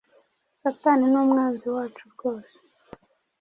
[0.61, 2.57] Satani ni umwanzi wacu rwose.